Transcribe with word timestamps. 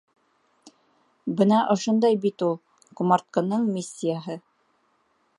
Бына 1.41 1.59
ошондай 1.73 2.17
бит 2.23 2.43
ул 2.47 2.55
ҡомартҡының 3.01 3.67
миссияһы. 3.75 4.39